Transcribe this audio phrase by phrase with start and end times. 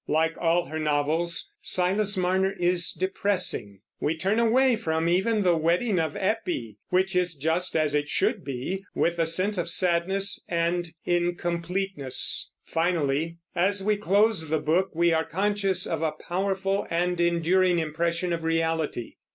[0.07, 3.81] Like all her novels, Silas Marner is depressing.
[3.99, 8.43] We turn away from even the wedding of Eppie which is just as it should
[8.43, 12.51] be with a sense of sadness and incompleteness.
[12.65, 18.33] Finally, as we close the book, we are conscious of a powerful and enduring impression
[18.33, 19.17] of reality.